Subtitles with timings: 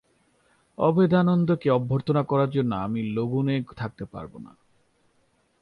[0.77, 4.51] অভেদানন্দকে অভ্যর্থনা করার জন্য আমি লণ্ডনে থাকতে পারব না।